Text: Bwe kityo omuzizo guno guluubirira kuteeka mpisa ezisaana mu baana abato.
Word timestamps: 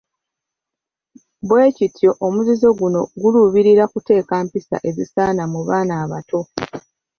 Bwe 1.47 1.65
kityo 1.75 2.11
omuzizo 2.25 2.69
guno 2.79 3.01
guluubirira 3.21 3.83
kuteeka 3.93 4.33
mpisa 4.45 4.77
ezisaana 4.89 5.43
mu 5.53 5.59
baana 5.67 5.93
abato. 6.03 6.39